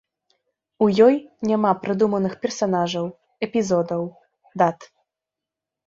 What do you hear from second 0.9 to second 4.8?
ёй няма прыдуманых персанажаў, эпізодаў, дат.